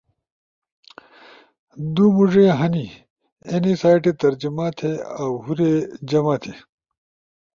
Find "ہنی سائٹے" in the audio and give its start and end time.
3.49-4.11